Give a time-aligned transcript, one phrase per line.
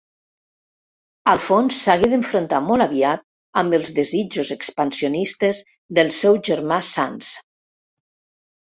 [1.33, 3.23] Alfons s'hagué d'enfrontar molt aviat
[3.63, 5.63] amb els desitjos expansionistes
[6.01, 7.33] del seu germà Sanç.